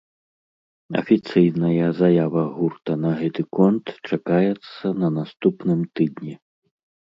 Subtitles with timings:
[1.01, 6.35] Афіцыйная заява гурта на гэты конт чакаецца на наступным тыдні.